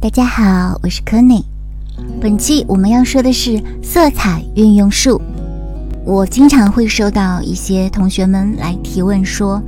[0.00, 1.42] 大家好，我是柯内。
[2.20, 5.20] 本期我们要说的是色彩运用术。
[6.04, 9.60] 我经常会收到一些同学们来提问，说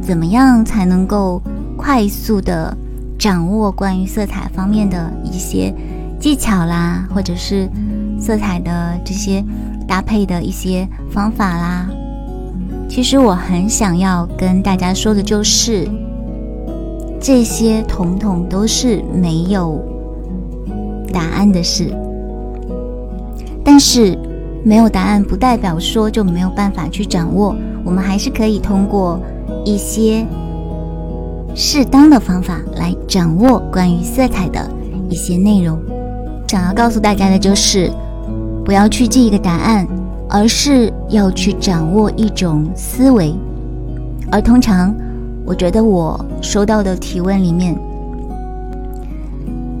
[0.00, 1.42] 怎么样才能够
[1.76, 2.72] 快速的
[3.18, 5.74] 掌握关于色彩方面的一些
[6.20, 7.68] 技巧啦，或者是
[8.16, 9.44] 色彩的这些
[9.88, 11.88] 搭配的一些方法啦。
[12.88, 15.88] 其实我很想要跟大家说的就是。
[17.26, 19.80] 这些统统都是没有
[21.10, 21.90] 答案的事，
[23.64, 24.14] 但是
[24.62, 27.56] 没有答案不代表说就没有办法去掌握。
[27.82, 29.18] 我们还是可以通过
[29.64, 30.26] 一些
[31.54, 34.60] 适当的方法来掌握关于色彩的
[35.08, 35.78] 一些内容。
[36.46, 37.90] 想要告诉大家的就是，
[38.66, 39.88] 不要去记一个答案，
[40.28, 43.34] 而是要去掌握一种思维，
[44.30, 44.94] 而通常。
[45.46, 47.76] 我觉得我收到的提问里面，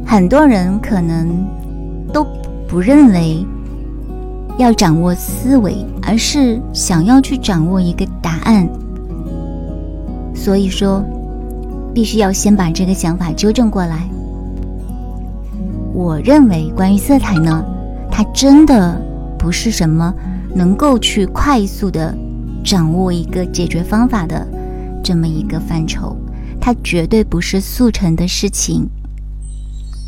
[0.06, 1.46] 很多人可能
[2.12, 2.26] 都
[2.68, 3.44] 不认为
[4.58, 8.68] 要掌握思维，而是想要去掌握一个答案。
[10.34, 11.02] 所以说，
[11.94, 14.06] 必须要先把这个想法纠正过来。
[15.94, 17.64] 我认为，关于色彩呢，
[18.10, 19.00] 它真的
[19.38, 20.12] 不是什么
[20.54, 22.14] 能够去快速的
[22.62, 24.46] 掌握一个解决方法的。
[25.04, 26.16] 这么一个范畴，
[26.58, 28.88] 它绝对不是速成的事情。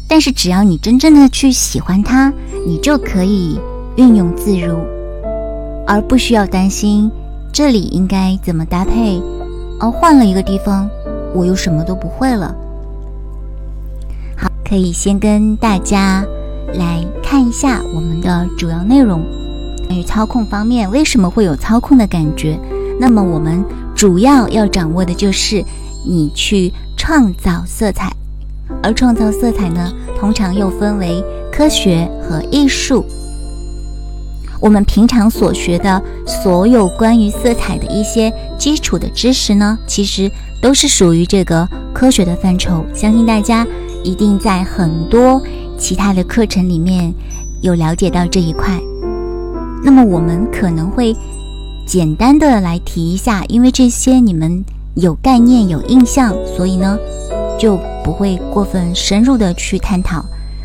[0.08, 2.32] 但是只要你真正的去喜欢它，
[2.66, 3.60] 你就可以
[3.96, 4.78] 运用自如，
[5.86, 7.10] 而不需要担心
[7.52, 9.20] 这里应该怎么搭配。
[9.78, 10.88] 而换了一个地方，
[11.34, 12.56] 我又什么都不会了。
[14.36, 16.24] 好，可以先跟大家
[16.74, 19.22] 来看一下我们的主要内容。
[19.86, 22.58] 关于操控方面，为什么会有操控的感觉？
[22.98, 23.62] 那么我们。
[23.96, 25.64] 主要要掌握的就是
[26.06, 28.12] 你去创造色彩，
[28.82, 33.02] 而创造色彩呢，通常又分为科学和艺术。
[34.60, 40.30] 我们平常所学的所有关于色彩的一些基础的知识呢，其实
[40.60, 42.84] 都是属于这个科学的范畴。
[42.94, 43.66] 相信大家
[44.04, 45.42] 一定在很多
[45.78, 47.12] 其他的课程里面
[47.62, 48.78] 有了解到这一块。
[49.82, 51.16] 那么我们可能会。
[51.86, 54.64] 简单的来提一下，因为这些你们
[54.96, 56.98] 有概念、有印象，所以呢
[57.56, 60.24] 就不会过分深入的去探讨。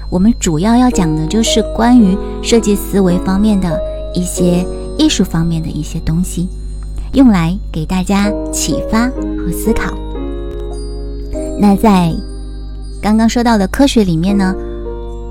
[0.09, 3.79] 我们主要要讲的就是关于设计思维方面的
[4.15, 4.65] 一些
[4.97, 6.49] 艺术方面的一些东西，
[7.13, 9.93] 用来给大家启发和思考。
[11.59, 12.11] 那在
[12.99, 14.55] 刚刚说到的科学里面呢，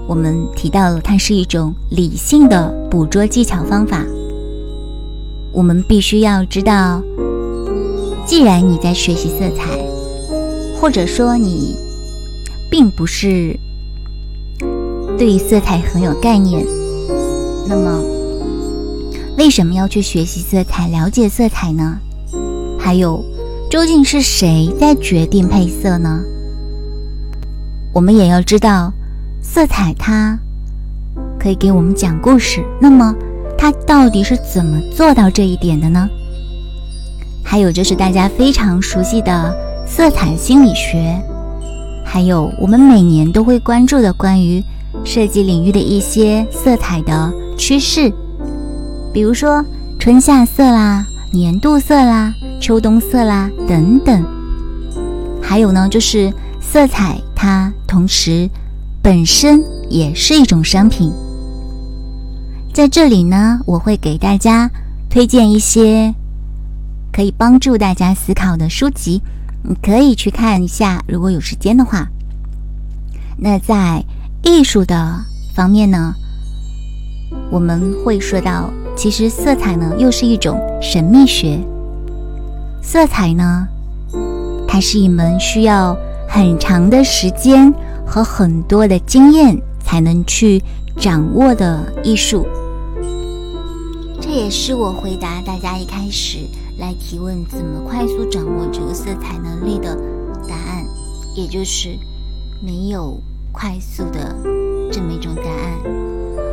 [0.06, 4.04] 我们提到了它是一种理性的捕捉技巧方法。
[5.52, 7.02] 我们必须要知道，
[8.24, 9.78] 既然你在学习色彩，
[10.80, 11.74] 或者说你
[12.70, 13.58] 并不是
[15.18, 16.64] 对色彩很有概念，
[17.66, 18.00] 那么
[19.36, 21.98] 为什么要去学习色彩、了解色彩呢？
[22.78, 23.24] 还有，
[23.68, 26.22] 究竟是谁在决定配色呢？
[27.92, 28.92] 我们也要知道，
[29.42, 30.38] 色彩它
[31.40, 32.64] 可以给我们讲故事。
[32.80, 33.14] 那么。
[33.60, 36.08] 他到底是怎么做到这一点的呢？
[37.44, 39.54] 还有就是大家非常熟悉的
[39.86, 41.20] 色彩心理学，
[42.02, 44.64] 还有我们每年都会关注的关于
[45.04, 48.10] 设计领域的一些色彩的趋势，
[49.12, 49.62] 比如说
[49.98, 54.24] 春夏色啦、年度色啦、秋冬色啦等等。
[55.42, 56.32] 还有呢，就是
[56.62, 58.48] 色彩它同时
[59.02, 61.12] 本身也是一种商品。
[62.72, 64.70] 在这里呢，我会给大家
[65.10, 66.14] 推荐一些
[67.12, 69.20] 可以帮助大家思考的书籍，
[69.62, 72.08] 你可以去看一下，如果有时间的话。
[73.36, 74.02] 那在
[74.42, 75.18] 艺术的
[75.52, 76.14] 方面呢，
[77.50, 81.58] 我们会说到，其实色彩呢又是一种神秘学。
[82.80, 83.66] 色彩呢，
[84.68, 85.96] 它是一门需要
[86.28, 87.72] 很长的时间
[88.06, 90.62] 和很多的经验才能去
[90.96, 92.46] 掌握的艺术。
[94.20, 96.38] 这也是我回答大家一开始
[96.78, 99.96] 来提问怎么快速掌握这个色彩能力的
[100.46, 100.84] 答案，
[101.34, 101.98] 也就是
[102.60, 103.18] 没有
[103.50, 104.36] 快速的
[104.92, 105.80] 这么一种答案。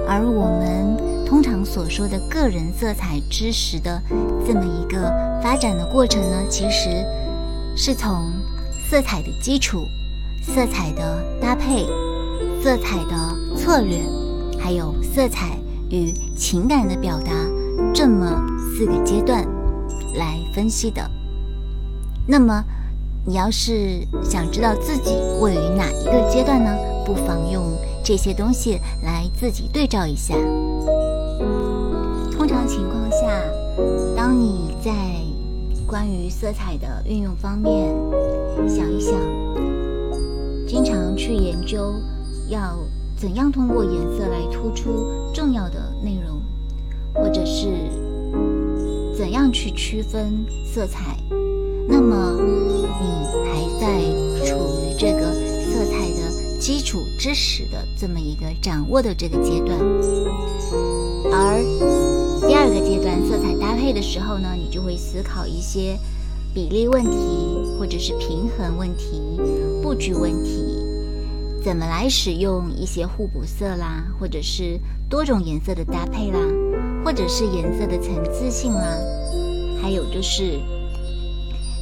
[0.07, 4.01] 而我们通常所说的个人色彩知识的
[4.47, 5.11] 这么一个
[5.43, 7.05] 发展的过程呢，其实
[7.75, 8.31] 是从
[8.89, 9.85] 色彩的基础、
[10.41, 11.85] 色彩的搭配、
[12.63, 13.99] 色彩的策略，
[14.57, 15.57] 还有色彩
[15.89, 17.31] 与情感的表达。
[17.97, 19.43] 这么四个阶段
[20.19, 21.01] 来分析的。
[22.27, 22.63] 那么，
[23.25, 26.69] 你要是想知道自己位于哪一个阶段呢？
[27.03, 30.35] 不妨用这些东西来自己对照一下。
[32.31, 33.41] 通常情况下，
[34.15, 34.91] 当你在
[35.87, 37.91] 关于色彩的运用方面
[38.69, 39.15] 想一想，
[40.67, 41.95] 经常去研究
[42.47, 42.77] 要
[43.15, 46.39] 怎样通过颜色来突出重要的内容，
[47.15, 47.86] 或者是
[49.51, 51.17] 去区分色彩，
[51.87, 53.07] 那么你
[53.45, 54.01] 还在
[54.45, 59.77] 处于这个色彩的基础知识的这么一个掌握的这个阶段，
[61.31, 61.63] 而。
[62.47, 65.99] 第二个阶段，色彩搭配的时候呢，你就会思考一些
[66.53, 67.17] 比例问题，
[67.77, 69.19] 或者是平衡问题、
[69.81, 70.63] 布局问题，
[71.61, 74.79] 怎么来使用一些互补色啦，或者是
[75.09, 76.39] 多种颜色的搭配啦，
[77.03, 78.97] 或者是颜色的层次性啦，
[79.81, 80.59] 还有就是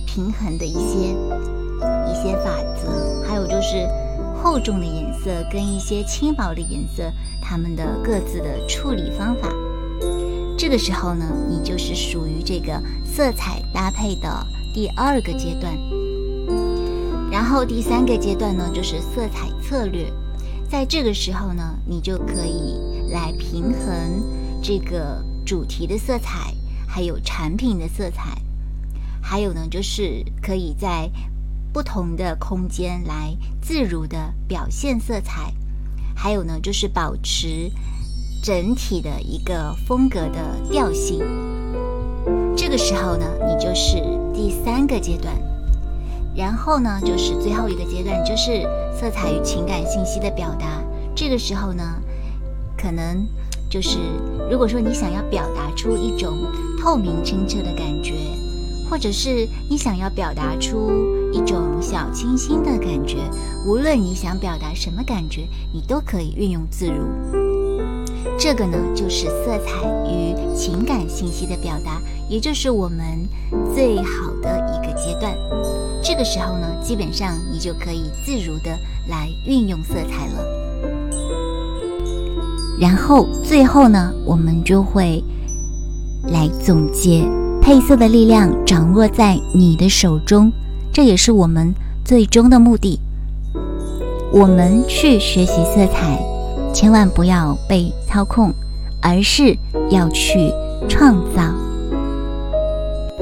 [0.06, 1.16] 平衡的一些
[2.08, 3.88] 一些法则，还有就是
[4.42, 7.12] 厚重的颜色跟一些轻薄的颜色，
[7.42, 9.50] 它们的各自的处理方法。
[10.58, 15.78] 这个时候呢，你就是属于这个色彩搭配的第二个阶段。
[17.30, 20.12] 然后第三个阶段呢，就是色彩策略。
[20.70, 22.80] 在这个时候呢，你就可以
[23.12, 24.24] 来平衡
[24.64, 26.54] 这个主题的色彩，
[26.96, 28.42] 还有产品的色彩，
[29.22, 31.12] 还有呢，就是可以在
[31.74, 35.54] 不同的空间来自如的表现色彩，
[36.16, 37.70] 还有呢，就是保持。
[38.42, 41.20] 整体的一个风格的调性，
[42.56, 43.98] 这个时候呢，你就是
[44.34, 45.36] 第三个阶段，
[46.34, 48.62] 然后呢，就是最后一个阶段，就是
[48.98, 50.82] 色彩与情感信息的表达。
[51.14, 52.02] 这个时候呢，
[52.78, 53.28] 可能
[53.70, 53.98] 就是
[54.50, 56.38] 如果说你想要表达出一种
[56.86, 58.14] 透明清澈的感觉，
[58.88, 60.92] 或者是你想要表达出
[61.34, 63.18] 一种小清新的感觉，
[63.66, 67.08] 无论你想表达什么感觉，你都可以运用自如。
[68.38, 72.00] 这个呢，就是色彩与情感信息的表达，
[72.30, 73.28] 也就是我们
[73.74, 75.36] 最好的一个阶段。
[76.04, 78.78] 这个时候呢，基本上你就可以自如的
[79.10, 80.46] 来运用色彩了。
[82.80, 85.24] 然后最后呢，我们就会
[86.28, 87.24] 来总结：
[87.62, 90.52] 配色的力量掌握在你的手中，
[90.92, 91.74] 这也是我们
[92.04, 93.00] 最终的目的。
[94.32, 96.20] 我们去学习色彩。
[96.74, 98.54] 千万不要被操控，
[99.02, 99.58] 而是
[99.90, 100.52] 要去
[100.90, 101.42] 创造。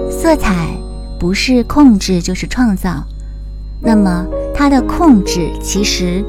[0.09, 0.75] 色彩
[1.19, 3.03] 不是控制就是创造，
[3.79, 6.25] 那么它的控制其实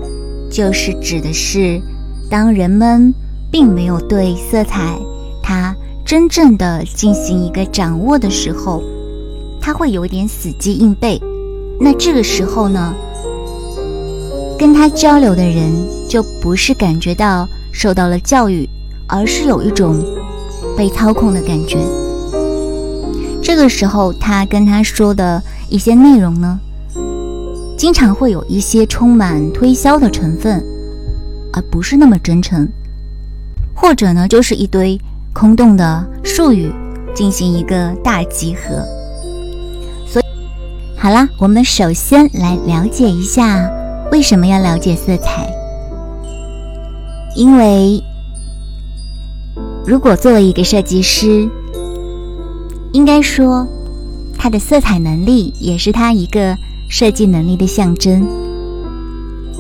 [0.51, 1.81] 就是指的是，
[2.29, 3.15] 当人们
[3.51, 4.99] 并没有对色彩
[5.43, 8.83] 它真正的进行一个掌握的时候，
[9.61, 11.21] 他会有点死记硬背。
[11.81, 12.95] 那这个时候呢？
[14.57, 15.73] 跟他交流的人
[16.09, 18.69] 就不是感觉到受到了教育，
[19.09, 19.97] 而是有一种
[20.77, 21.79] 被操控的感觉。
[23.43, 26.61] 这个时候，他跟他说的一些内容呢，
[27.77, 30.65] 经常会有一些充满推销的成分，
[31.53, 32.69] 而不是那么真诚，
[33.75, 34.99] 或者呢，就是一堆
[35.35, 36.73] 空洞的术语
[37.13, 38.87] 进行一个大集合。
[40.07, 40.25] 所以，
[40.97, 43.69] 好啦，我们首先来了解一下。
[44.13, 45.53] 为什么要了解色彩？
[47.35, 48.01] 因为
[49.85, 51.49] 如果作为一个设计师，
[52.93, 53.67] 应该说
[54.39, 56.57] 他的色彩能力也是他一个
[56.89, 58.25] 设计能力的象征，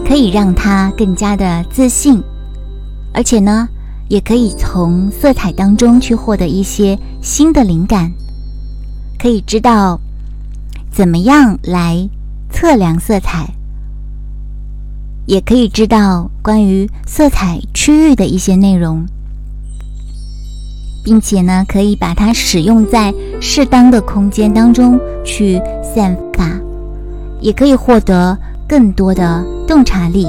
[0.06, 2.22] 可以让他更加的自信，
[3.12, 3.68] 而且呢，
[4.08, 8.12] 也可以从色彩当中去获得一些新的灵感，
[9.18, 9.98] 可以知道
[10.90, 12.08] 怎么样来
[12.50, 13.48] 测量色彩。
[15.26, 19.06] 也可以知道关于色彩区域的一些内容，
[21.02, 26.50] 并且呢，可以把它使用在适当的空间当中去散发，
[27.40, 28.36] 也可以获得
[28.68, 30.28] 更多的洞察力、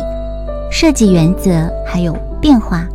[0.72, 2.88] 设计原则还有变化，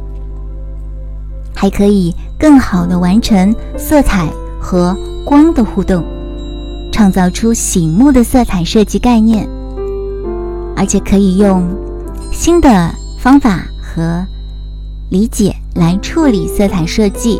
[1.61, 4.27] 还可以更好的完成色彩
[4.59, 6.03] 和光的互动，
[6.91, 9.47] 创造出醒目的色彩设计概念，
[10.75, 11.63] 而且可以用。
[12.33, 14.25] 新的方法和
[15.11, 17.39] 理解来处理色彩设计，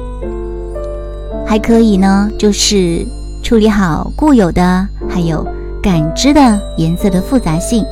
[1.47, 3.07] 还可以呢，就是
[3.43, 5.43] 处理好固有的还有
[5.83, 7.83] 感知的颜色的复杂性。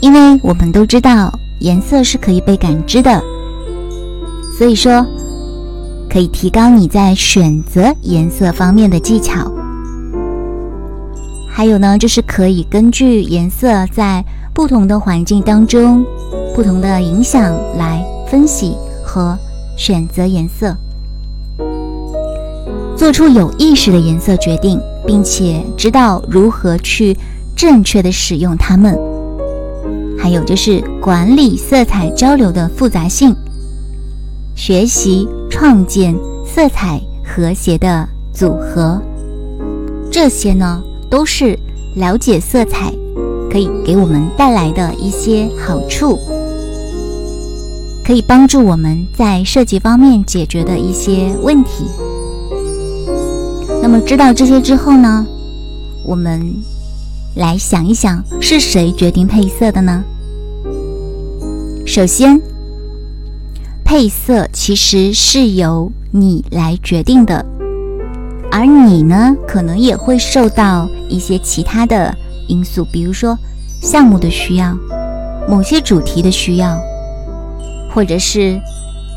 [0.00, 3.22] 因为我们都知道颜色是可以被感知的，
[4.56, 5.04] 所以说
[6.08, 9.52] 可以提高你在选择颜色方面的技巧。
[11.50, 16.04] 还有呢，就是可以根据颜色在不同的环境当中
[16.54, 19.36] 不同的影响来分析和
[19.76, 20.74] 选择颜色，
[22.96, 27.16] 做出有意识的颜色决定，并且知道如何去
[27.54, 28.98] 正确的使用它们。
[30.18, 33.34] 还有就是管理色彩交流的复杂性，
[34.56, 39.00] 学习创建色彩和谐的组合，
[40.10, 41.56] 这些呢都是
[41.94, 42.90] 了解色彩
[43.50, 46.18] 可以给我们带来的一些好处，
[48.02, 51.84] 可以帮助我们在设计方面解决的一些问题。
[53.82, 55.26] 那么知道这些之后呢，
[56.02, 56.56] 我们
[57.34, 60.02] 来想一想，是谁决定配色的呢？
[61.84, 62.40] 首先，
[63.86, 67.46] 配色其实是由你来决定的，
[68.50, 72.12] 而你呢，可能也会受到一些其他的
[72.48, 73.38] 因素，比如说
[73.80, 74.76] 项目的需要、
[75.48, 76.76] 某些主题的需要，
[77.94, 78.60] 或者是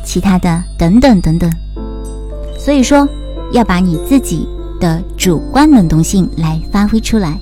[0.04, 1.50] 其他的等等等等。
[2.56, 3.08] 所以说，
[3.52, 4.46] 要把你自己
[4.78, 7.36] 的主观能动性来发挥出来。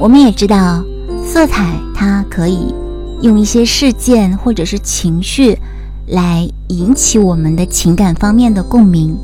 [0.00, 0.82] 我们也知道，
[1.24, 2.74] 色彩它可以。
[3.20, 5.58] 用一些事件或者是情绪
[6.06, 9.16] 来引起我们的情感方面的共鸣。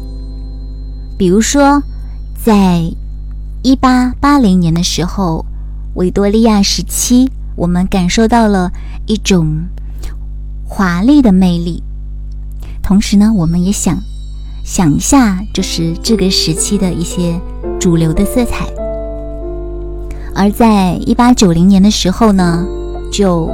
[1.16, 1.82] 比如说，
[2.44, 2.82] 在
[3.62, 5.46] 一八八零年的时候，
[5.94, 8.72] 维多利亚时期，我们感受到了
[9.06, 9.66] 一种
[10.66, 11.82] 华丽的魅力。
[12.82, 13.96] 同时呢，我们也想
[14.64, 17.40] 想一下，就是这个时期的一些
[17.78, 18.66] 主流的色彩。
[20.34, 22.66] 而在一八九零年的时候呢，
[23.12, 23.48] 就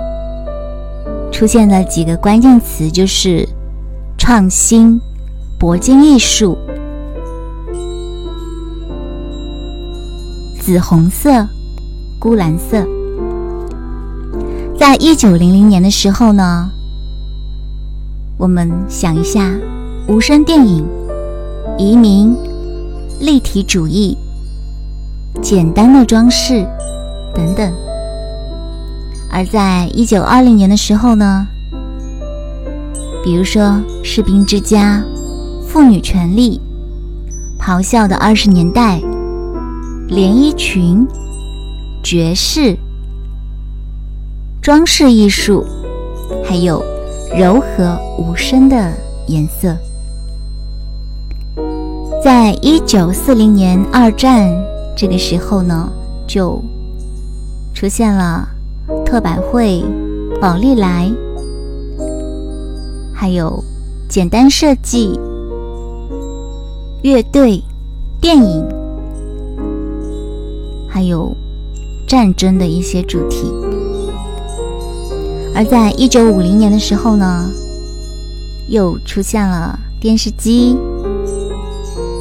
[1.30, 3.48] 出现了几个关键词，就是
[4.18, 5.00] 创新、
[5.58, 6.58] 铂金艺术、
[10.60, 11.46] 紫红色、
[12.18, 12.86] 钴蓝色。
[14.78, 16.70] 在一九零零年的时候呢，
[18.36, 19.50] 我们想一下，
[20.08, 20.86] 无声电影、
[21.78, 22.36] 移民、
[23.20, 24.16] 立体主义、
[25.40, 26.66] 简单的装饰
[27.34, 27.72] 等等。
[29.32, 31.46] 而在一九二零年的时候呢，
[33.22, 33.62] 比如说
[34.02, 35.02] 《士兵之家》、
[35.66, 36.60] 妇女权利、
[37.58, 39.00] 咆哮的二十年代、
[40.08, 41.06] 连衣裙、
[42.02, 42.76] 爵士、
[44.60, 45.64] 装饰艺术，
[46.44, 46.82] 还有
[47.38, 48.92] 柔和无声的
[49.28, 49.76] 颜色。
[52.22, 54.50] 在一九四零年二战
[54.96, 55.88] 这个时候呢，
[56.26, 56.62] 就
[57.72, 58.48] 出现了。
[59.10, 59.84] 特百惠、
[60.40, 61.10] 宝丽来，
[63.12, 63.60] 还有
[64.08, 65.18] 简单设计、
[67.02, 67.60] 乐队、
[68.20, 68.64] 电影，
[70.88, 71.36] 还有
[72.06, 73.52] 战争的一些主题。
[75.56, 77.50] 而在一九五零年的时候呢，
[78.68, 80.76] 又出现了电视机、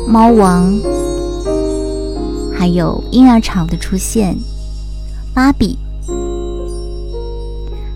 [0.08, 0.76] 猫王，
[2.52, 4.36] 还有婴儿潮的出现，
[5.36, 5.78] 芭比。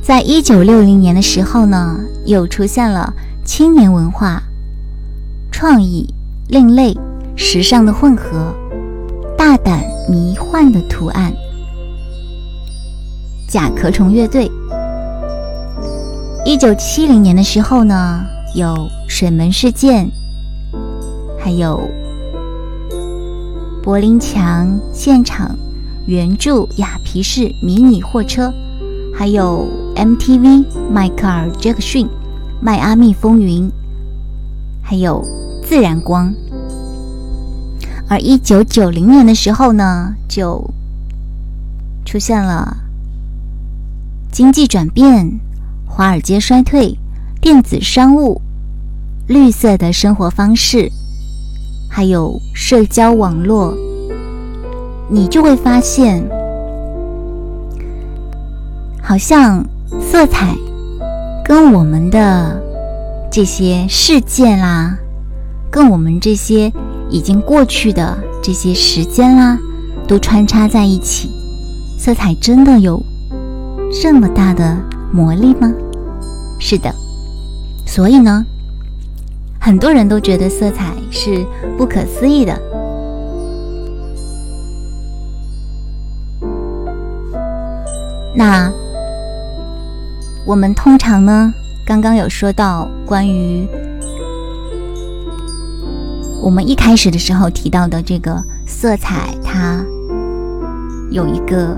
[0.04, 3.14] 在一九六零年的时候呢，又出现了
[3.46, 4.44] 青年文化、
[5.50, 6.06] 创意、
[6.50, 6.94] 另类、
[7.38, 8.54] 时尚的混合、
[9.38, 11.34] 大胆迷幻的图案。
[13.48, 14.52] 甲壳虫乐队。
[16.46, 18.76] 一九七零年的时候呢，有
[19.08, 20.12] 水门事件，
[21.40, 21.80] 还有
[23.82, 25.56] 柏林墙现场
[26.06, 28.54] 原著雅皮士迷你货车。
[29.16, 32.08] 还有 MTV 迈克尔·杰克逊、
[32.62, 33.72] 迈阿密风云，
[34.82, 35.24] 还有
[35.64, 36.34] 自然光。
[38.10, 40.68] 而一九九零年的时候呢，就
[42.06, 42.76] 出现了
[44.32, 45.40] 经济转变、
[45.86, 46.98] 华尔街衰退、
[47.40, 48.42] 电子商务、
[49.28, 50.92] 绿色的生活方式，
[51.90, 53.76] 还有社交网络，
[55.10, 56.24] 你就会发现。
[59.06, 59.64] 好像
[60.13, 60.55] 色彩
[61.43, 62.62] 跟我们的
[63.32, 64.96] 这些事件啦，
[65.72, 66.72] 跟我们这些
[67.10, 69.58] 已经过去的这些时间啦，
[70.08, 71.32] 都穿插在一起。
[71.98, 73.01] 色彩真的有
[74.03, 74.77] 这么大的
[75.12, 75.74] 魔力吗？
[76.60, 76.93] 是的，
[77.84, 78.46] 所以呢，
[79.60, 81.43] 很多人都觉得色彩是
[81.75, 82.55] 不可思议的。
[88.36, 88.72] 那。
[90.46, 91.54] 我们通常呢，
[91.86, 93.66] 刚刚有说到关于
[96.42, 99.82] 我们一开始的时候提到的这个色彩，它
[101.10, 101.78] 有一个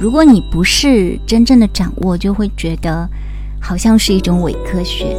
[0.00, 3.08] 如果你不是真正的掌握，就会觉得
[3.60, 5.16] 好像是一种伪科学。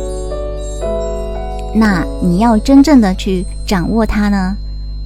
[1.75, 4.55] 那你要真正的去掌握它呢，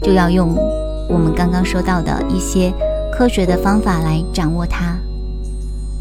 [0.03, 0.55] 就要用
[1.09, 2.71] 我们刚刚说到的一些
[3.11, 4.95] 科学的方法来掌握它。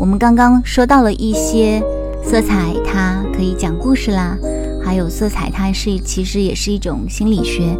[0.00, 1.78] 我们刚刚说到了一些
[2.24, 4.34] 色彩，它可以讲故事啦，
[4.82, 7.76] 还有色彩它是其实也是一种心理学。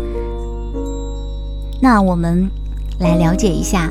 [1.81, 2.51] 那我们
[2.99, 3.91] 来了解一下。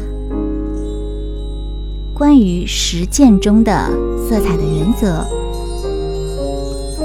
[2.14, 3.90] 关于实践中的
[4.30, 5.26] 色彩的原则，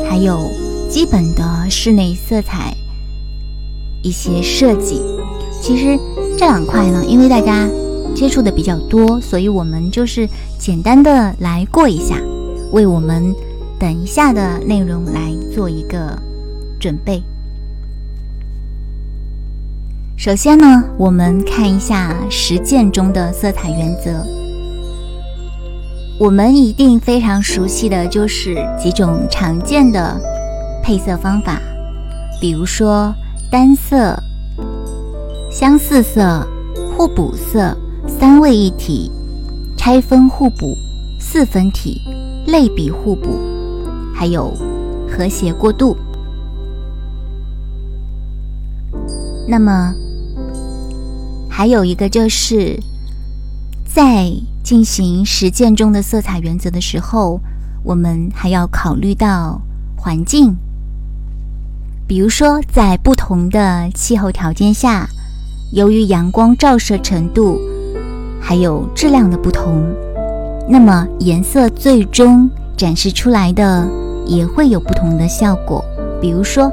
[0.07, 0.39] 还有
[0.91, 2.75] 基本的室内色彩
[4.03, 5.01] 一些设计，
[5.63, 5.99] 其实
[6.37, 7.67] 这两块呢，因为大家
[8.15, 10.29] 接触的比较多，所以我们就是
[10.59, 12.17] 简单的来过一下，
[12.73, 13.35] 为我们
[13.79, 16.17] 等一下的内容来做一个
[16.79, 17.23] 准备。
[20.17, 24.25] 首先呢，我们看一下实践中的色彩原则。
[26.19, 30.19] 我们一定非常熟悉的就是几种常见的
[30.83, 31.61] 配色方法，
[32.41, 33.13] 比如说
[33.51, 34.17] 单色、
[35.51, 36.47] 相似色、
[36.97, 37.77] 互补色、
[38.19, 39.11] 三位一体、
[39.77, 40.77] 拆分互补、
[41.19, 42.01] 四分体、
[42.47, 43.39] 类比互补，
[44.15, 44.53] 还有
[45.09, 45.97] 和谐过渡。
[49.47, 49.95] 那么
[51.51, 52.79] 还有一个就是
[53.85, 54.33] 在。
[54.65, 57.39] 进行实践中的色彩原则的时候，
[57.83, 59.61] 我们还要考虑到
[59.95, 60.57] 环境。
[62.09, 65.07] 比如说，在不同的气候条件下，
[65.71, 67.61] 由于阳光照射程度
[68.47, 69.83] 还有质量的不同，
[70.69, 73.89] 那么颜色最终展示出来的
[74.27, 75.83] 也会有不同的效果。
[76.21, 76.71] 比如说，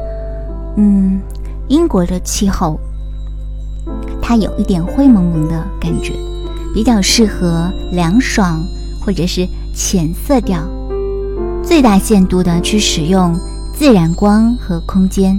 [0.75, 1.21] 嗯，
[1.69, 2.77] 英国的气候，
[4.21, 6.13] 它有一点灰蒙蒙的感觉。
[6.73, 8.61] 比较适合凉爽
[9.05, 10.59] 或者是浅色调，
[11.61, 13.37] 最大限度的去使用
[13.73, 15.37] 自然光和空间。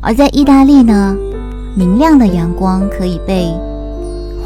[0.00, 1.14] 而在意大利呢，
[1.74, 3.54] 明亮的阳光可以被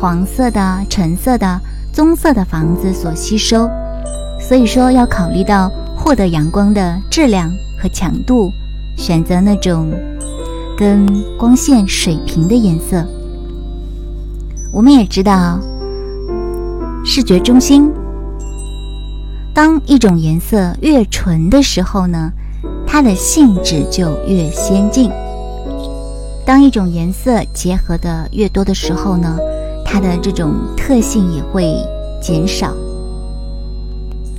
[0.00, 1.60] 黄色的、橙色的、
[1.92, 3.68] 棕色的房子所吸收，
[4.40, 7.50] 所以说要考虑到获得阳光的质量
[7.82, 8.52] 和强度，
[8.96, 9.90] 选择那种
[10.76, 11.04] 跟
[11.36, 13.04] 光线水平的颜色。
[14.70, 15.58] 我们也知道，
[17.04, 17.90] 视觉中心，
[19.52, 22.30] 当一种颜色越纯的时候呢，
[22.86, 25.10] 它的性质就越先进；
[26.46, 29.36] 当一种颜色结合的越多的时候呢，
[29.90, 31.74] 它的这种特性也会
[32.20, 32.74] 减少。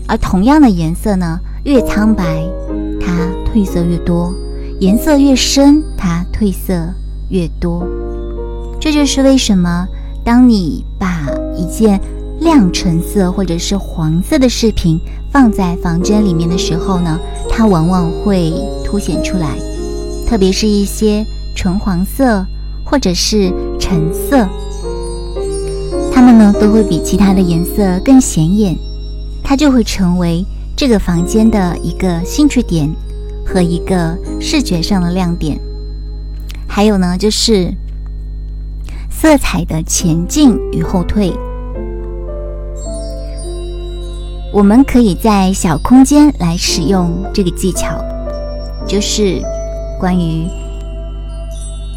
[0.08, 2.48] 而同样的颜色呢，越苍白，
[3.02, 4.32] 它褪色越多；
[4.80, 6.94] 颜色越深，它褪色
[7.30, 7.88] 越多。
[8.80, 9.88] 这就是为什么。
[10.22, 12.00] 当你把一件
[12.40, 15.00] 亮橙色或者是黄色的饰品
[15.32, 18.54] 放在房间里面的时候呢，它往往会
[18.86, 19.58] 凸显出来，
[20.28, 22.46] 特别是一些纯黄色
[22.86, 24.48] 或者是橙色，
[26.20, 28.76] 它们呢都会比其他的颜色更显眼，
[29.42, 32.94] 它就会成为这个房间的一个兴趣点
[33.46, 35.58] 和一个视觉上的亮点。
[36.68, 37.74] 还有呢，就是。
[39.10, 41.34] 色彩的前进与后退，
[44.54, 47.98] 我们可以在小空间来使用这个技巧，
[48.86, 49.42] 就是
[49.98, 50.46] 关于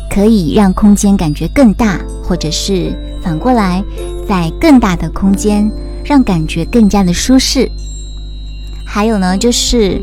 [0.08, 3.82] 可以让空间感觉更大，或者是反过来，
[4.28, 5.70] 在更大的空间
[6.04, 7.70] 让感觉更加的舒适。
[8.85, 10.02] 还有呢，就是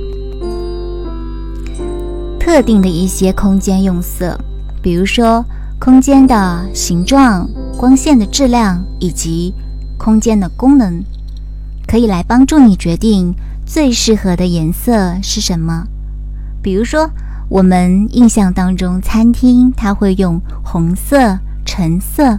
[2.39, 4.39] 特定的一些空间用色，
[4.81, 5.45] 比如说。
[5.81, 9.53] 空间的形状、光线的质量以及
[9.97, 11.01] 空间的功能，
[11.87, 13.33] 可以来帮助你决定
[13.65, 15.85] 最适合的颜色是什么。
[16.61, 17.09] 比如说，
[17.47, 22.37] 我们印象当中，餐厅它会用红色、橙色，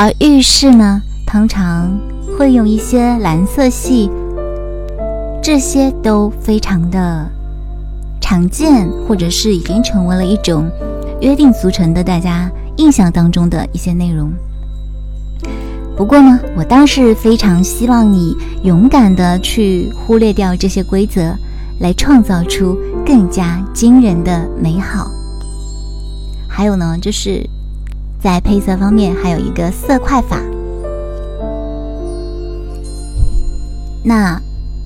[0.00, 2.00] 而浴室呢，通常
[2.38, 4.10] 会用一些蓝色系，
[5.42, 7.30] 这些都非常的
[8.18, 10.66] 常见，或者是已经成为了一种。
[11.20, 14.32] 约定俗成的，大家印象当中的一些内容。
[15.98, 21.36] 不过呢，我倒是非常希望你勇敢的去忽略掉这些规则，
[21.78, 25.10] 来创造出更加惊人的美好。
[26.48, 27.46] 还有呢，就是
[28.22, 30.40] 在配色方面，还有一个色块法。
[34.04, 34.40] 那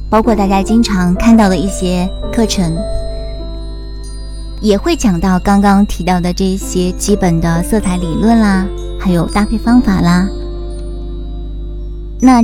[0.08, 2.74] 包括大家经常看到的一些课程。
[4.60, 8.64] 也会讲到刚刚提到的这些基本的色彩理论啦，
[8.98, 10.26] 还有搭配方法啦。
[12.18, 12.42] 那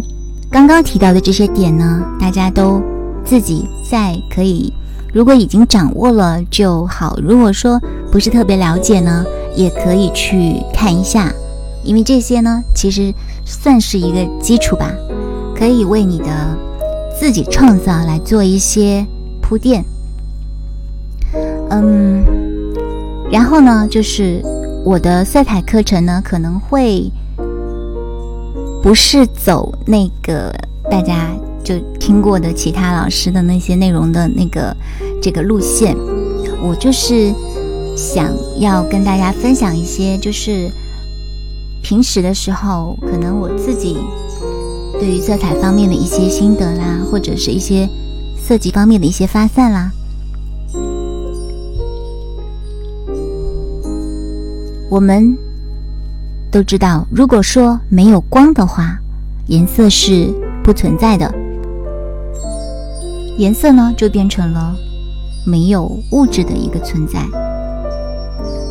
[0.50, 2.82] 刚刚提到的这些点呢，大家都
[3.24, 4.70] 自己在可以，
[5.14, 7.80] 如果已经掌握了就好；如果说
[8.12, 9.24] 不是特别了解呢，
[9.54, 11.32] 也可以去看一下，
[11.84, 13.12] 因为这些呢，其实
[13.44, 14.90] 算是一个基础吧，
[15.56, 16.56] 可以为你的
[17.18, 19.06] 自己创造来做一些
[19.40, 19.84] 铺垫。
[21.70, 22.24] 嗯，
[23.30, 24.42] 然后呢，就是
[24.84, 27.10] 我的色彩课程呢，可能会。
[28.82, 30.50] 不是走那个
[30.90, 31.28] 大家
[31.62, 34.74] 就听过的其他老师的那些内容的那个
[35.20, 35.94] 这个路线，
[36.62, 37.30] 我就是
[38.00, 40.70] 想要跟大家分享一些，就是
[41.82, 43.98] 平时的时候，可能我自己
[44.98, 47.86] 对于色彩方面的一些心得啦，或者是一些
[48.38, 49.90] 色级方面的一些发散啦，
[54.90, 55.36] 我们。
[56.52, 58.98] 都知道，如果说没有光的话，
[59.46, 60.34] 颜色是
[60.64, 61.32] 不存在的。
[63.38, 64.74] 颜色呢，就变成了
[65.46, 67.24] 没有物质的一个存在，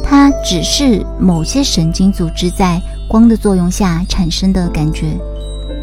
[0.10, 5.16] 它只是某些神经组织在光的作用下产生的感觉。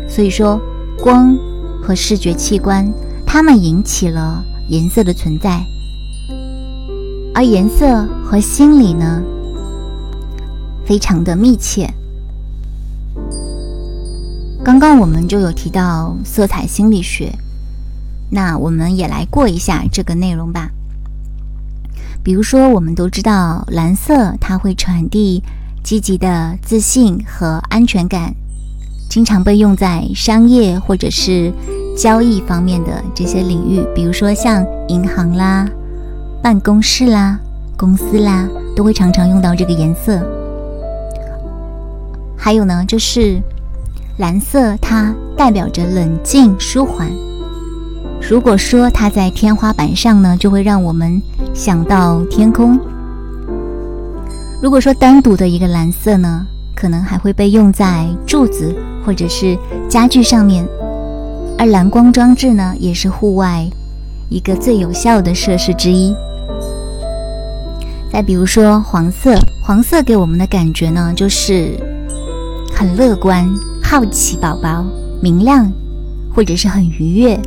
[0.08, 0.60] 所以说，
[0.98, 1.38] 光
[1.80, 2.92] 和视觉器官，
[3.24, 5.64] 它们引起了颜色的存在，
[7.36, 9.22] 而颜色和心理呢？
[10.84, 11.88] 非常的密切。
[14.64, 17.32] 刚刚我们就有提到色彩心理学，
[18.28, 20.72] 那我们也来过一下这个内容吧。
[22.26, 25.40] 比如说，我们都知道蓝色它会传递
[25.84, 28.34] 积极的自信和安全感，
[29.08, 31.52] 经常被用在商业或者是
[31.96, 35.68] 交易方面的这些领域，比如说像银行啦、
[36.42, 37.38] 办公室啦、
[37.76, 40.20] 公司啦，都会常常用到这个颜色。
[42.36, 43.40] 还有呢，就是
[44.18, 47.08] 蓝色，它代表着冷静舒缓。
[48.20, 51.22] 如果说它在天花板上呢，就会让我们
[51.56, 52.78] 想到天空。
[54.62, 59.56] 如果说单独的一个蓝色呢，可能还会被用在柱子或者是
[59.88, 60.68] 家具上面。
[61.58, 63.66] 而蓝光装置呢，也是户外
[64.28, 66.14] 一个最有效的设施之一。
[68.12, 71.72] 再比如说黄色，黄色给我们的感觉呢，就是。
[72.78, 73.48] 很乐观、
[73.82, 74.84] 好奇宝宝、
[75.22, 75.72] 明亮，
[76.34, 77.40] 或者是很愉悦，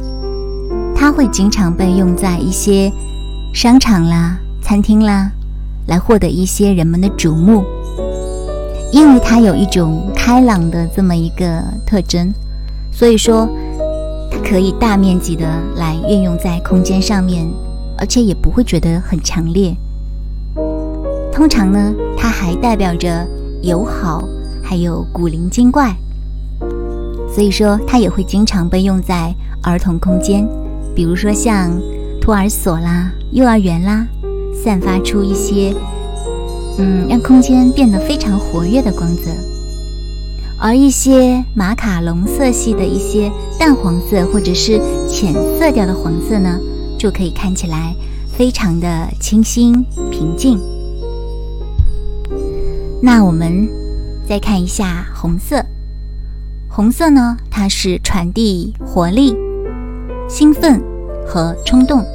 [0.95, 2.91] 它会经常被用在一些
[3.62, 5.30] 商场啦、餐厅啦，
[5.88, 7.65] 来获得一些人们的瞩目，
[8.89, 12.34] 因为它有一种开朗的这么一个特征，
[12.89, 13.50] 所以说
[14.32, 15.45] 它可以大面积的
[15.76, 17.45] 来运用在空间上面，
[17.98, 19.76] 而且也不会觉得很强烈。
[21.30, 23.28] 通常呢，它还代表着
[23.62, 24.24] 友好。
[24.63, 25.93] 还有古灵精怪，
[27.28, 30.48] 所以说它也会经常被用在儿童空间，
[30.95, 31.72] 比如说像
[32.30, 34.06] 托儿所啦、幼儿园啦，
[34.54, 35.74] 散发出一些
[36.78, 39.32] 嗯，让空间变得非常活跃的光泽。
[40.60, 46.60] 而一些马卡龙色系的一些淡黄色或者是浅色调的黄色呢，
[47.00, 47.96] 就可以看起来
[48.38, 50.60] 非常的清新平静。
[53.02, 53.68] 那我们。
[54.28, 55.65] 再看一下红色，
[56.70, 59.36] 红色呢，它是传递活力、
[60.30, 60.80] 兴奋
[61.26, 62.06] 和冲动，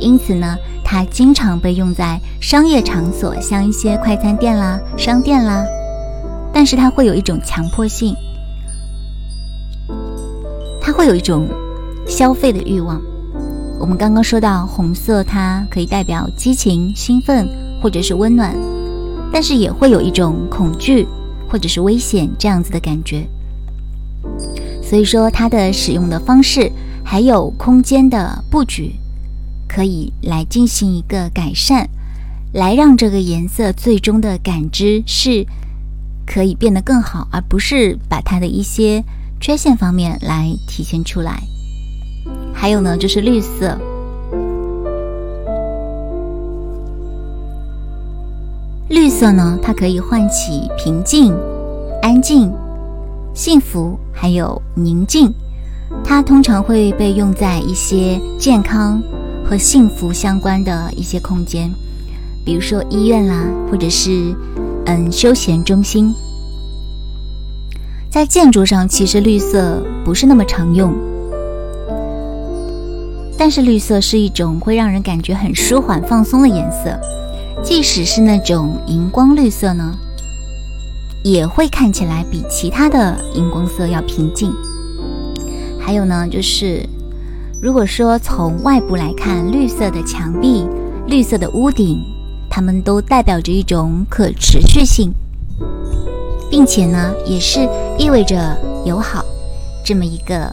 [0.00, 5.64] 因此呢，它经常被用在商业场所，像一些快餐店啦、商店啦。
[6.52, 8.16] 但是它会有一种强迫性，
[10.80, 11.46] 它会有一种
[12.06, 13.00] 消费的欲望。
[13.78, 17.48] 我们刚刚说到红色，它可以代表激情、兴奋
[17.80, 18.56] 或者是温暖，
[19.32, 21.06] 但是也会有一种恐惧。
[21.52, 23.26] 或者是危险这样子的感觉，
[24.80, 26.70] 所以说它的使用的方式
[27.02, 28.94] 还有空间的布局，
[29.72, 31.88] 可以来进行一个改善，
[32.52, 35.46] 来让这个颜色最终的感知是
[36.26, 39.04] 可以变得更好，而不是把它的一些
[39.40, 41.40] 缺陷方面来体现出来。
[42.52, 43.78] 还有呢，就是绿色。
[48.88, 51.32] 绿色呢，它可以唤起平静、
[52.02, 52.52] 安静、
[53.32, 55.32] 幸福，还有宁静。
[56.04, 59.00] 它通常会被用在一些健康
[59.44, 61.70] 和幸福相关的一些空间，
[62.44, 64.34] 比如说医院啦，或者是
[64.86, 66.12] 嗯休闲中心。
[68.10, 70.92] 在建筑上，其实绿色不是那么常用，
[73.38, 76.98] 但是绿色是一种会让人感觉很舒缓、放松的颜色。
[77.62, 79.94] 即使是那种荧光绿色呢，
[81.22, 84.52] 也会看起来比其他的荧光色要平静。
[85.78, 86.84] 还有呢，就是
[87.62, 90.66] 如果说从外部来看，绿色的墙壁、
[91.06, 92.02] 绿色的屋顶，
[92.48, 95.12] 它们都代表着一种可持续性，
[96.50, 97.68] 并且呢，也是
[97.98, 99.22] 意味着友好
[99.84, 100.50] 这么一个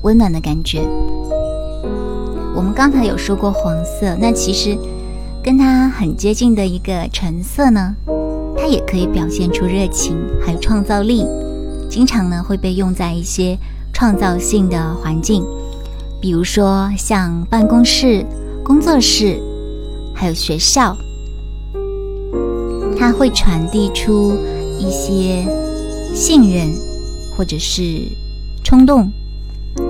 [0.00, 0.80] 温暖的感觉。
[2.54, 4.78] 我们刚才有说过黄色，那其实
[5.42, 7.94] 跟它很接近的一个橙色呢，
[8.56, 11.26] 它也可以表现出热情还有创造力，
[11.90, 13.58] 经常呢会被用在一些
[13.92, 15.44] 创造性的环境，
[16.20, 18.24] 比如说像办公室、
[18.64, 19.40] 工作室，
[20.14, 20.96] 还有学校，
[22.98, 24.36] 它会传递出
[24.78, 25.46] 一些
[26.14, 26.72] 信任
[27.36, 28.08] 或者是
[28.64, 29.10] 冲动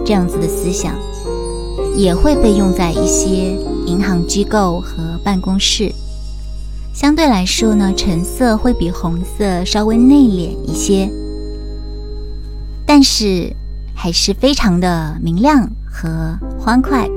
[0.05, 0.95] 这样子的思想。
[1.97, 5.91] 也会被用在一些银行机构和办公室。
[6.93, 11.11] 相对来说呢，橙色会比红色稍微内敛一些，
[12.85, 13.51] 但是
[13.95, 17.09] 还是非常的明亮和欢快，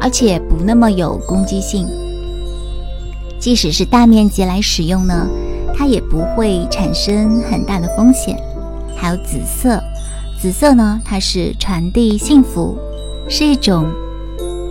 [0.00, 1.88] 而且不那么有攻击性。
[3.40, 5.26] 即使是大面积来使用呢，
[5.74, 8.38] 它也不会产生很大的风险。
[8.96, 9.82] 还有紫色，
[10.40, 12.78] 紫色呢，它是传递幸福。
[13.28, 13.86] 是一种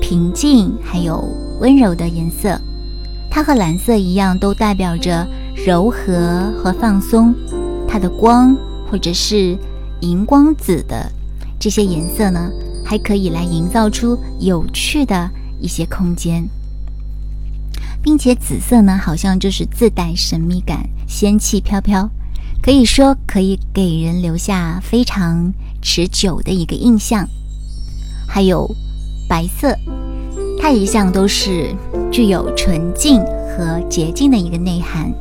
[0.02, 1.24] 平静还有
[1.60, 2.58] 温柔的颜色，
[3.30, 5.28] 它和蓝色一样，都代表着
[5.66, 7.36] 柔和和放松。
[7.88, 8.56] 它的光
[8.90, 9.58] 或者是
[10.02, 11.10] 荧光紫的
[11.60, 12.52] 这些颜色呢，
[12.88, 16.48] 还可以来营造出有趣的一些空间，
[18.02, 22.10] 并且紫色呢，好像就是自带神秘感、仙气飘飘，
[22.62, 27.28] 可以说可以给人留下非常持久的一个印象。
[28.26, 28.74] 还有
[29.28, 29.78] 白色，
[30.58, 31.76] 它一向都是
[32.10, 35.14] 具有纯净和洁净的一个内涵，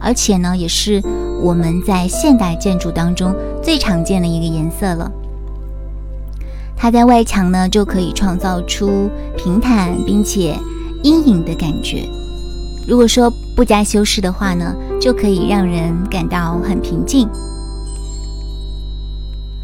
[0.00, 1.00] 而且呢，也是
[1.40, 3.32] 我们在现代建筑当中
[3.62, 5.08] 最常见的一个颜色了。
[6.82, 10.58] 它在外墙呢，就可以创造出平坦并且
[11.04, 12.08] 阴影的感觉。
[12.88, 17.28] 如果说不加修饰的话呢，就可以让人感到很平静。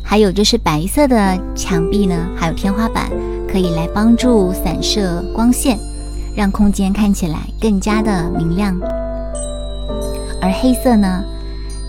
[0.00, 3.10] 还有就是白色的墙壁呢，还有天花板，
[3.50, 5.76] 可以来帮助散射光线，
[6.36, 8.78] 让空间看起来更加的明亮。
[10.40, 11.24] 而黑色呢，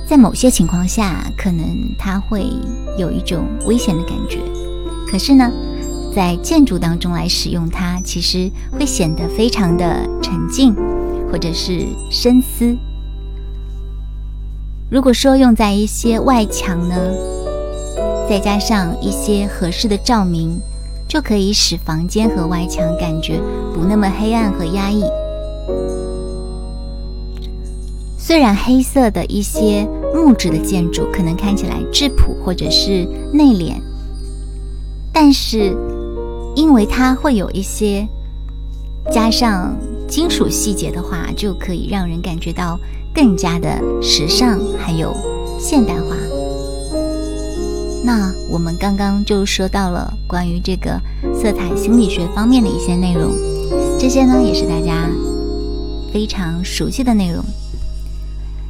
[0.08, 1.68] 在某些情况下，可能
[2.00, 2.52] 它会
[2.98, 4.40] 有一种危险的感觉。
[5.10, 5.52] 可是呢，
[6.14, 10.76] 在建筑当中来使用它，其实会显得非常的沉静，
[11.32, 12.78] 或者是深思。
[14.92, 16.96] 如果说用在一些外墙呢？
[18.30, 20.62] 再加上一些合适的照明，
[21.08, 23.42] 就可以使房间和外墙感觉
[23.74, 25.04] 不那么黑暗和压抑。
[28.18, 33.74] 虽然黑色的一些木质的建筑可能看起来质朴或者是内敛，
[35.14, 35.76] 但是
[36.56, 38.08] 因为它会有一些
[39.12, 39.76] 加上
[40.08, 42.80] 金属细节的话，就可以让人感觉到
[43.14, 45.16] 更加的时尚还有
[45.60, 46.16] 现代化。
[48.04, 51.00] 那我们刚刚就说到了关于这个
[51.36, 53.32] 色彩心理学方面的一些内容，
[54.00, 55.10] 这些呢也是大家
[56.12, 57.44] 非常熟悉的内容。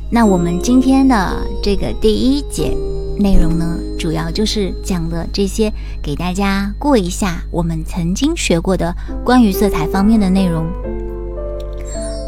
[0.09, 2.75] 那我们今天的这个第一节
[3.19, 10.65] 内容呢，主要就是讲了这些，给大家过一下我们曾经学过的关于色彩方面的内容。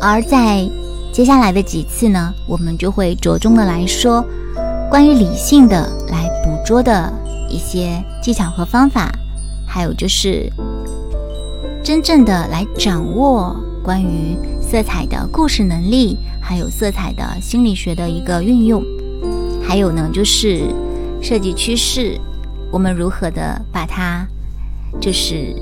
[0.02, 0.70] 而在
[1.12, 4.24] 接下来的几次呢，我们就会着重的来说
[4.90, 6.30] 关于理性的来。
[6.44, 7.14] 捕捉的
[7.48, 9.12] 一些技巧和方法，
[9.68, 10.52] 还有就是
[11.84, 18.84] 真正的来掌握关于色彩的故事能力，还有色彩的心理学的一个运用，
[19.64, 20.66] 还有呢就是
[21.22, 22.20] 设计趋势，
[22.72, 24.28] 我们如何的把它
[25.00, 25.56] 就是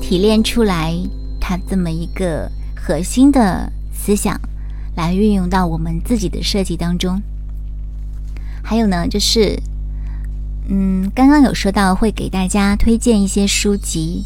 [0.00, 0.94] 提炼出来，
[1.40, 4.38] 它这么一个核心的思想，
[4.96, 7.22] 来运用到我们自己的设计当中。
[8.62, 9.60] 还有呢，就是，
[10.68, 14.24] 嗯，刚刚有说到会给大家推荐一些书籍，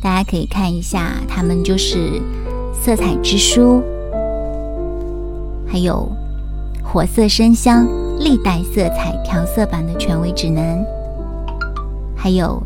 [0.00, 1.98] 大家可以看一下，他们就是
[2.72, 3.82] 《色彩之书》，
[5.66, 6.08] 还有
[6.84, 7.84] 《活色生香：
[8.18, 10.78] 历代色彩调色板的权威指南》，
[12.16, 12.60] 还有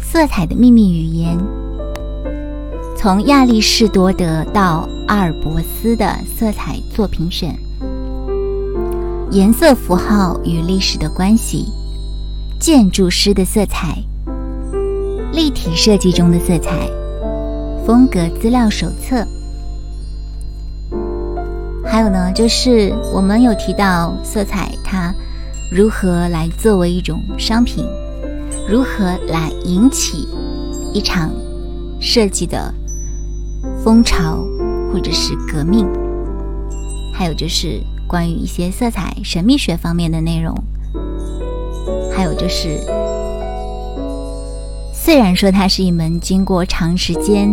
[0.02, 1.36] 《色彩的秘密语言：
[2.96, 7.52] 从亚里士多德到阿尔伯斯的色彩作品选》。
[9.32, 11.66] 颜色符号与历史的关系，
[12.60, 13.98] 建筑师的色彩，
[15.32, 16.88] 立体设计中的色彩，
[17.84, 19.26] 风格资料手册。
[21.96, 25.14] 还有呢，就是我们有提到色彩它
[25.72, 27.86] 如何来作为一种商品，
[28.68, 30.28] 如何来引起
[30.92, 31.30] 一场
[31.98, 32.70] 设计的
[33.82, 34.44] 风潮
[34.92, 35.88] 或者是革命，
[37.14, 40.54] 还有就是关于一些色彩神秘学方面的内容，
[42.14, 42.78] 还有就是，
[44.92, 47.50] 虽然说它是一门经过长时间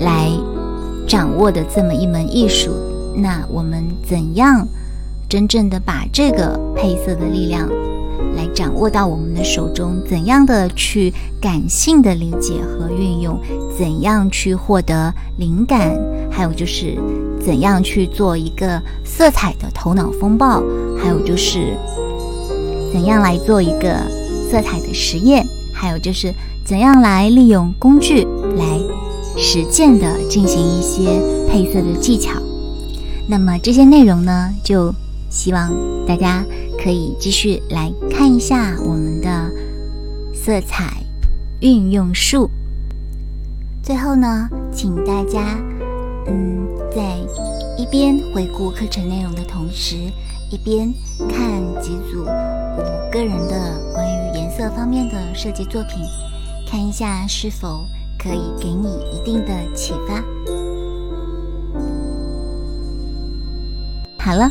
[0.00, 0.32] 来
[1.06, 2.72] 掌握的这么一门艺术，
[3.20, 4.66] 那我们怎样
[5.28, 7.68] 真正的把这个配色的力量？
[8.36, 13.40] 来掌握到我们的手中，怎样的去感性的理解和运用，
[13.76, 15.96] 怎样去获得灵感，
[16.30, 16.96] 还有就是
[17.44, 20.62] 怎样去做一个色彩的头脑风暴，
[20.96, 21.76] 还有就是
[22.92, 23.96] 怎样来做一个
[24.50, 26.32] 色彩的实验，还有就是
[26.64, 28.24] 怎样来利用工具
[28.56, 28.78] 来
[29.36, 32.32] 实践的进行一些配色的技巧。
[33.28, 34.92] 那么这些内容呢，就
[35.30, 35.70] 希望
[36.06, 36.44] 大家。
[36.80, 39.50] 可以继续来看一下我们的
[40.32, 41.02] 色彩
[41.60, 42.48] 运用术。
[43.82, 45.58] 最后呢，请大家，
[46.28, 47.16] 嗯，在
[47.76, 49.96] 一边回顾课程内容的同时，
[50.52, 50.94] 一边
[51.28, 55.98] 看几组我个人的关于颜色方面的设计作品，
[56.70, 57.84] 看一下是否
[58.16, 60.22] 可以给你一定的启发。
[64.28, 64.50] 好了，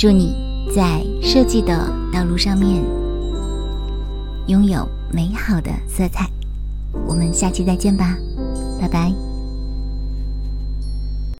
[0.00, 0.34] 祝你。
[0.74, 2.82] 在设计的道路上面，
[4.48, 6.28] 拥有美好的色彩。
[7.06, 8.16] 我们下期再见吧，
[8.80, 9.27] 拜拜。